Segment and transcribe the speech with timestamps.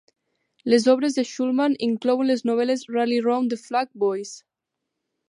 [0.73, 4.33] Les obres de Shulman inclouen les novel·les Rally Round the Flag, Boys!